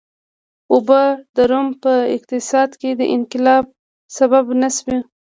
[0.73, 1.01] اوبه
[1.35, 3.65] د روم په اقتصاد کې د انقلاب
[4.17, 4.97] سبب نه شوې.